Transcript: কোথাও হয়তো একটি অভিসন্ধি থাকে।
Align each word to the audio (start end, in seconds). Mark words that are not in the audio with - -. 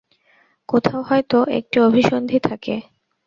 কোথাও 0.69 1.01
হয়তো 1.01 1.37
একটি 1.57 1.77
অভিসন্ধি 1.79 2.37
থাকে। 2.39 2.75